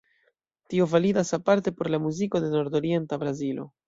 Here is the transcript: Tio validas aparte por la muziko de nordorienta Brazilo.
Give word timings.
Tio 0.67 0.87
validas 0.87 1.31
aparte 1.35 1.71
por 1.71 1.87
la 1.91 1.99
muziko 1.99 2.41
de 2.41 2.49
nordorienta 2.55 3.17
Brazilo. 3.17 3.69